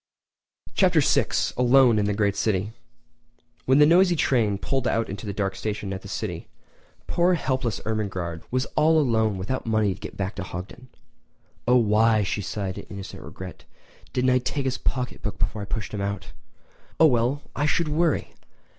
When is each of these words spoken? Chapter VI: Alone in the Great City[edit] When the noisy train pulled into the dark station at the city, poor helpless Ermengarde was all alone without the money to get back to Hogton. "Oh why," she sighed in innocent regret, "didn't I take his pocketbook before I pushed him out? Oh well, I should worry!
Chapter 0.73 0.99
VI: 0.99 1.27
Alone 1.57 1.99
in 1.99 2.05
the 2.05 2.15
Great 2.15 2.33
City[edit] 2.35 2.73
When 3.65 3.77
the 3.77 3.85
noisy 3.85 4.15
train 4.15 4.57
pulled 4.57 4.87
into 4.87 5.27
the 5.27 5.31
dark 5.31 5.55
station 5.55 5.93
at 5.93 6.01
the 6.01 6.07
city, 6.07 6.47
poor 7.05 7.35
helpless 7.35 7.79
Ermengarde 7.85 8.41
was 8.49 8.65
all 8.75 8.99
alone 8.99 9.37
without 9.37 9.65
the 9.65 9.69
money 9.69 9.93
to 9.93 9.99
get 9.99 10.17
back 10.17 10.33
to 10.37 10.43
Hogton. 10.43 10.87
"Oh 11.67 11.75
why," 11.77 12.23
she 12.23 12.41
sighed 12.41 12.79
in 12.79 12.85
innocent 12.85 13.21
regret, 13.21 13.65
"didn't 14.11 14.31
I 14.31 14.39
take 14.39 14.65
his 14.65 14.79
pocketbook 14.79 15.37
before 15.37 15.61
I 15.61 15.65
pushed 15.65 15.93
him 15.93 16.01
out? 16.01 16.31
Oh 16.99 17.05
well, 17.05 17.43
I 17.55 17.67
should 17.67 17.87
worry! 17.87 18.33